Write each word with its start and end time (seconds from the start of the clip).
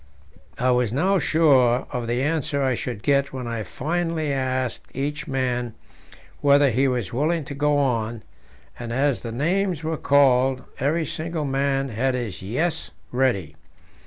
I 0.57 0.71
was 0.71 0.91
now 0.91 1.19
sure 1.19 1.85
of 1.91 2.07
the 2.07 2.23
answer 2.23 2.63
I 2.63 2.73
should 2.73 3.03
get 3.03 3.31
when 3.33 3.45
I 3.45 3.61
finally 3.61 4.33
asked 4.33 4.87
each 4.95 5.27
man 5.27 5.75
whether 6.39 6.71
he 6.71 6.87
was 6.87 7.13
willing 7.13 7.43
to 7.45 7.53
go 7.53 7.77
on, 7.77 8.23
and 8.79 8.91
as 8.91 9.21
the 9.21 9.31
names 9.31 9.83
were 9.83 9.97
called, 9.97 10.63
every 10.79 11.05
single 11.05 11.45
man 11.45 11.89
had 11.89 12.15
his 12.15 12.41
"Yes" 12.41 12.89
ready. 13.11 13.53